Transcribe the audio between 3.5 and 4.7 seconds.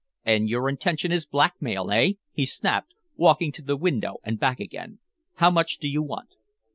to the window and back